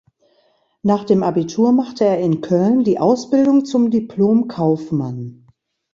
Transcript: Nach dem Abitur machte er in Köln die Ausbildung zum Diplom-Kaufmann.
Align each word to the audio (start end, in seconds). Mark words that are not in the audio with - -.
Nach 0.81 1.03
dem 1.03 1.21
Abitur 1.21 1.73
machte 1.73 2.05
er 2.05 2.17
in 2.19 2.41
Köln 2.41 2.83
die 2.83 2.97
Ausbildung 2.97 3.65
zum 3.65 3.91
Diplom-Kaufmann. 3.91 5.45